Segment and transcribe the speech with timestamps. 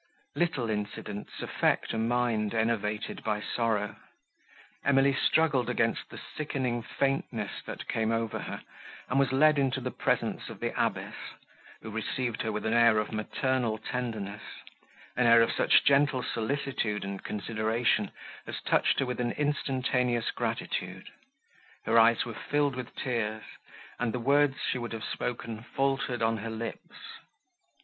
[0.35, 3.97] Little incidents affect a mind, enervated by sorrow;
[4.83, 8.63] Emily struggled against the sickening faintness, that came over her,
[9.09, 11.13] and was led into the presence of the abbess,
[11.83, 14.41] who received her with an air of maternal tenderness;
[15.15, 18.09] an air of such gentle solicitude and consideration,
[18.47, 21.09] as touched her with an instantaneous gratitude;
[21.85, 23.43] her eyes were filled with tears,
[23.99, 26.97] and the words she would have spoken faltered on her lips.